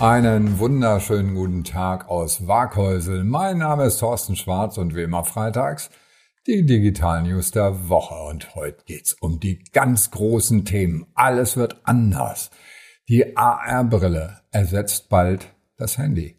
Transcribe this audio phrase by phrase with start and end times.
[0.00, 3.24] Einen wunderschönen guten Tag aus Waghäusel.
[3.24, 5.90] Mein Name ist Thorsten Schwarz und wie immer freitags
[6.46, 8.14] die Digital News der Woche.
[8.14, 11.06] Und heute geht's um die ganz großen Themen.
[11.14, 12.52] Alles wird anders.
[13.08, 16.36] Die AR-Brille ersetzt bald das Handy.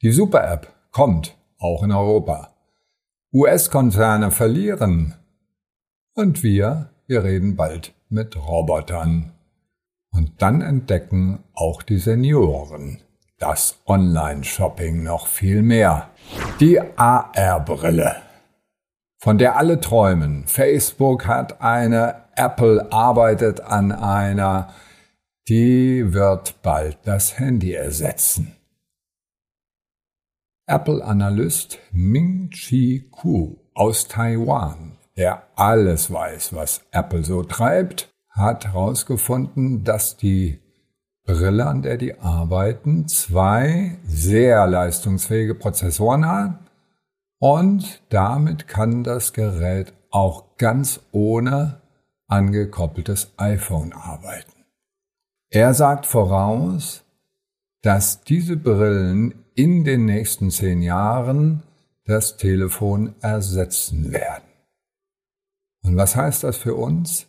[0.00, 2.54] Die Super-App kommt auch in Europa.
[3.34, 5.14] US-Konzerne verlieren.
[6.14, 9.34] Und wir, wir reden bald mit Robotern.
[10.14, 13.00] Und dann entdecken auch die Senioren
[13.38, 16.10] das Online-Shopping noch viel mehr.
[16.60, 18.16] Die AR-Brille,
[19.18, 20.46] von der alle träumen.
[20.46, 24.72] Facebook hat eine, Apple arbeitet an einer,
[25.48, 28.56] die wird bald das Handy ersetzen.
[30.66, 40.16] Apple-Analyst Ming-Chi Ku aus Taiwan, der alles weiß, was Apple so treibt, hat herausgefunden, dass
[40.16, 40.60] die
[41.24, 46.58] Brille, an der die arbeiten, zwei sehr leistungsfähige Prozessoren hat
[47.38, 51.80] und damit kann das Gerät auch ganz ohne
[52.26, 54.52] angekoppeltes iPhone arbeiten.
[55.50, 57.04] Er sagt voraus,
[57.82, 61.62] dass diese Brillen in den nächsten zehn Jahren
[62.06, 64.44] das Telefon ersetzen werden.
[65.82, 67.26] Und was heißt das für uns?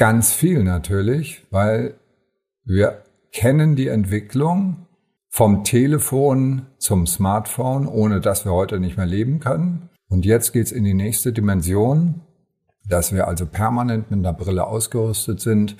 [0.00, 1.92] Ganz viel natürlich, weil
[2.64, 4.86] wir kennen die Entwicklung
[5.28, 9.90] vom Telefon zum Smartphone, ohne dass wir heute nicht mehr leben können.
[10.08, 12.22] Und jetzt geht's in die nächste Dimension,
[12.88, 15.76] dass wir also permanent mit einer Brille ausgerüstet sind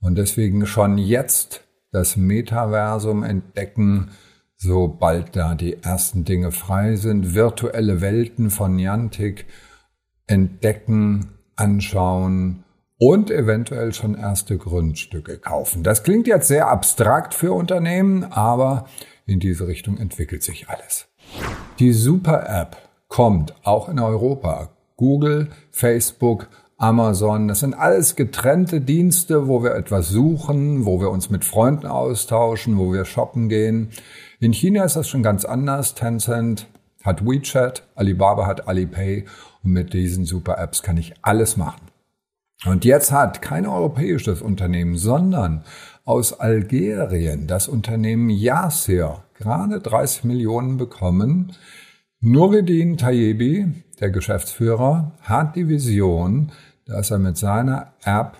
[0.00, 1.60] und deswegen schon jetzt
[1.92, 4.12] das Metaversum entdecken,
[4.56, 9.44] sobald da die ersten Dinge frei sind, virtuelle Welten von Niantic
[10.26, 12.64] entdecken, anschauen
[12.98, 15.82] und eventuell schon erste Grundstücke kaufen.
[15.82, 18.86] Das klingt jetzt sehr abstrakt für Unternehmen, aber
[19.26, 21.06] in diese Richtung entwickelt sich alles.
[21.78, 22.76] Die Super App
[23.08, 24.70] kommt auch in Europa.
[24.96, 31.30] Google, Facebook, Amazon, das sind alles getrennte Dienste, wo wir etwas suchen, wo wir uns
[31.30, 33.90] mit Freunden austauschen, wo wir shoppen gehen.
[34.40, 35.94] In China ist das schon ganz anders.
[35.94, 36.68] Tencent
[37.02, 39.24] hat WeChat, Alibaba hat Alipay
[39.64, 41.80] und mit diesen Super Apps kann ich alles machen.
[42.64, 45.64] Und jetzt hat kein europäisches Unternehmen, sondern
[46.04, 51.52] aus Algerien das Unternehmen Yasir gerade 30 Millionen bekommen.
[52.20, 53.66] Nureddin Tayebi,
[54.00, 56.50] der Geschäftsführer, hat die Vision,
[56.84, 58.38] dass er mit seiner App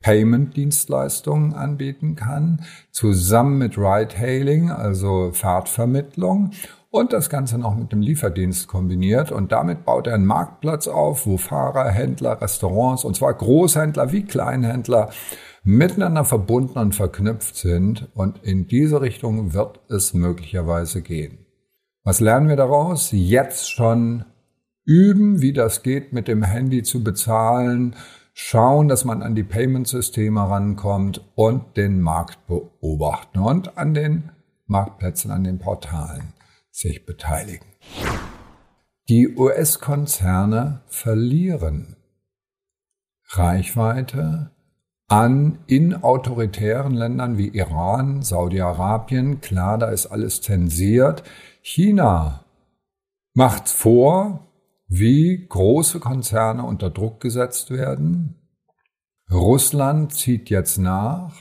[0.00, 6.52] Payment-Dienstleistungen anbieten kann, zusammen mit Ride-Hailing, also Fahrtvermittlung
[6.96, 9.30] und das Ganze noch mit dem Lieferdienst kombiniert.
[9.30, 14.24] Und damit baut er einen Marktplatz auf, wo Fahrer, Händler, Restaurants, und zwar Großhändler wie
[14.24, 15.10] Kleinhändler,
[15.62, 18.08] miteinander verbunden und verknüpft sind.
[18.14, 21.46] Und in diese Richtung wird es möglicherweise gehen.
[22.02, 23.10] Was lernen wir daraus?
[23.12, 24.24] Jetzt schon
[24.84, 27.94] üben, wie das geht, mit dem Handy zu bezahlen,
[28.32, 34.30] schauen, dass man an die Payment-Systeme rankommt und den Markt beobachten und an den
[34.66, 36.35] Marktplätzen, an den Portalen
[36.76, 37.66] sich beteiligen.
[39.08, 41.96] Die US-Konzerne verlieren
[43.28, 44.50] Reichweite
[45.08, 49.40] an in autoritären Ländern wie Iran, Saudi-Arabien.
[49.40, 51.22] Klar, da ist alles zensiert.
[51.62, 52.44] China
[53.32, 54.46] macht vor,
[54.88, 58.36] wie große Konzerne unter Druck gesetzt werden.
[59.30, 61.34] Russland zieht jetzt nach,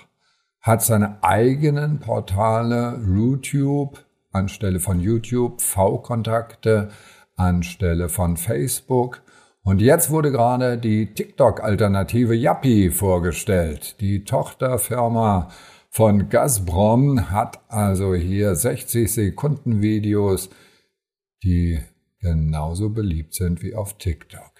[0.61, 6.89] hat seine eigenen Portale, YouTube, anstelle von YouTube, V-Kontakte
[7.35, 9.21] anstelle von Facebook.
[9.63, 13.99] Und jetzt wurde gerade die TikTok-Alternative Yappi vorgestellt.
[13.99, 15.49] Die Tochterfirma
[15.89, 20.49] von Gazprom hat also hier 60 Sekunden Videos,
[21.41, 21.79] die
[22.19, 24.55] genauso beliebt sind wie auf TikTok.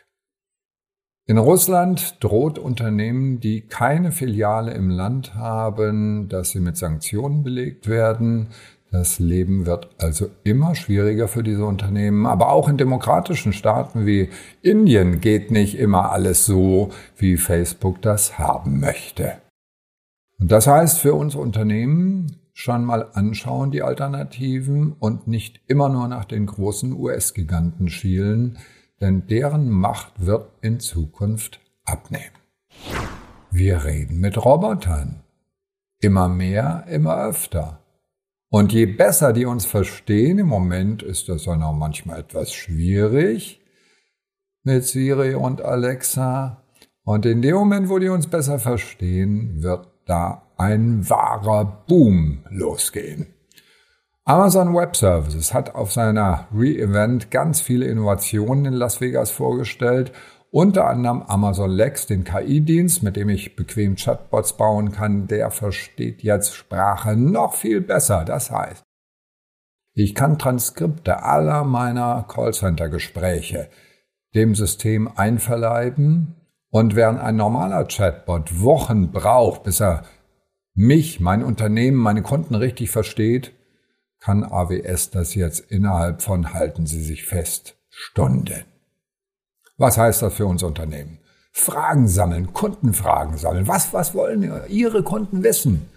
[1.28, 7.88] In Russland droht Unternehmen, die keine Filiale im Land haben, dass sie mit Sanktionen belegt
[7.88, 8.50] werden.
[8.98, 12.26] Das Leben wird also immer schwieriger für diese Unternehmen.
[12.26, 14.30] Aber auch in demokratischen Staaten wie
[14.62, 19.34] Indien geht nicht immer alles so, wie Facebook das haben möchte.
[20.40, 26.08] Und das heißt für uns Unternehmen schon mal anschauen die Alternativen und nicht immer nur
[26.08, 28.60] nach den großen US-Giganten schielen,
[29.02, 32.38] denn deren Macht wird in Zukunft abnehmen.
[33.52, 35.22] Wir reden mit Robotern.
[36.00, 37.82] Immer mehr, immer öfter.
[38.56, 43.62] Und je besser die uns verstehen, im Moment ist das dann auch manchmal etwas schwierig
[44.64, 46.64] mit Siri und Alexa.
[47.04, 53.28] Und in dem Moment, wo die uns besser verstehen, wird da ein wahrer Boom losgehen.
[54.24, 60.14] Amazon Web Services hat auf seiner Re-Event ganz viele Innovationen in Las Vegas vorgestellt,
[60.56, 66.24] unter anderem Amazon Lex, den KI-Dienst, mit dem ich bequem Chatbots bauen kann, der versteht
[66.24, 68.24] jetzt Sprache noch viel besser.
[68.24, 68.82] Das heißt,
[69.96, 73.68] ich kann Transkripte aller meiner Callcenter-Gespräche
[74.34, 76.36] dem System einverleiben
[76.70, 80.06] und während ein normaler Chatbot Wochen braucht, bis er
[80.74, 83.52] mich, mein Unternehmen, meine Kunden richtig versteht,
[84.22, 88.64] kann AWS das jetzt innerhalb von, halten Sie sich fest, Stunden.
[89.78, 91.20] Was heißt das für uns Unternehmen?
[91.52, 93.68] Fragen sammeln, Kundenfragen sammeln.
[93.68, 95.90] Was, was wollen Ihre Kunden wissen?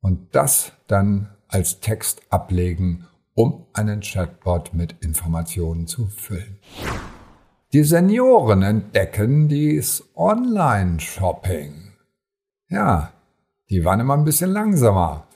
[0.00, 6.58] Und das dann als Text ablegen, um einen Chatbot mit Informationen zu füllen.
[7.72, 11.92] Die Senioren entdecken dies Online-Shopping.
[12.68, 13.12] Ja,
[13.68, 15.27] die waren immer ein bisschen langsamer.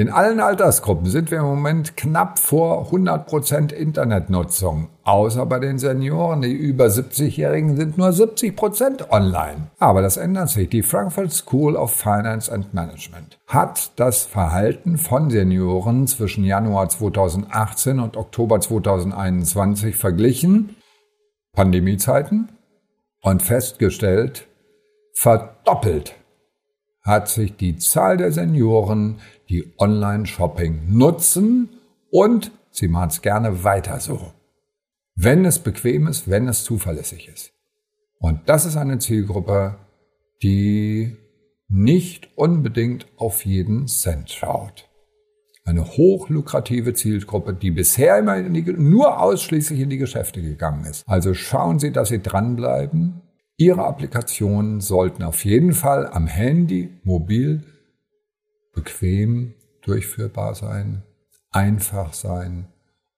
[0.00, 4.88] In allen Altersgruppen sind wir im Moment knapp vor 100% Internetnutzung.
[5.04, 9.70] Außer bei den Senioren, die über 70-Jährigen sind nur 70% online.
[9.78, 10.70] Aber das ändert sich.
[10.70, 18.00] Die Frankfurt School of Finance and Management hat das Verhalten von Senioren zwischen Januar 2018
[18.00, 20.76] und Oktober 2021 verglichen,
[21.52, 22.48] Pandemiezeiten,
[23.20, 24.46] und festgestellt,
[25.12, 26.14] verdoppelt
[27.02, 31.70] hat sich die Zahl der Senioren, die Online-Shopping nutzen
[32.10, 34.32] und sie machen es gerne weiter so.
[35.14, 37.52] Wenn es bequem ist, wenn es zuverlässig ist.
[38.18, 39.76] Und das ist eine Zielgruppe,
[40.42, 41.16] die
[41.68, 44.88] nicht unbedingt auf jeden Cent schaut.
[45.64, 51.04] Eine hochlukrative Zielgruppe, die bisher immer die, nur ausschließlich in die Geschäfte gegangen ist.
[51.06, 53.22] Also schauen Sie, dass Sie dranbleiben.
[53.60, 57.62] Ihre Applikationen sollten auf jeden Fall am Handy, mobil
[58.72, 59.52] bequem
[59.82, 61.02] durchführbar sein,
[61.50, 62.68] einfach sein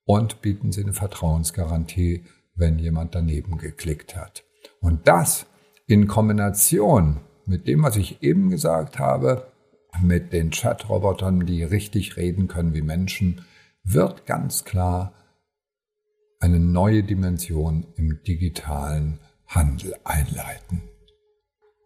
[0.05, 2.25] und bieten Sie eine Vertrauensgarantie,
[2.57, 4.43] wenn jemand daneben geklickt hat.
[4.81, 5.47] Und das
[5.87, 9.47] in Kombination mit dem, was ich eben gesagt habe,
[10.03, 13.45] mit den Chatrobotern, die richtig reden können wie Menschen,
[13.85, 15.13] wird ganz klar
[16.41, 19.21] eine neue Dimension im digitalen
[19.55, 20.83] Handel einleiten.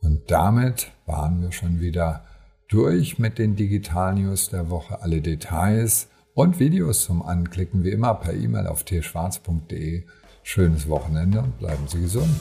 [0.00, 2.24] Und damit waren wir schon wieder
[2.68, 5.02] durch mit den Digital News der Woche.
[5.02, 10.04] Alle Details und Videos zum Anklicken wie immer per E-Mail auf tschwarz.de.
[10.42, 12.40] Schönes Wochenende und bleiben Sie gesund.